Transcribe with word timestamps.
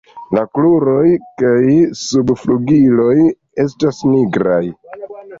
La 0.35 0.43
kruroj 0.59 1.09
kaj 1.41 1.75
subflugiloj 2.03 3.17
estas 3.65 3.99
nigraj. 4.15 4.63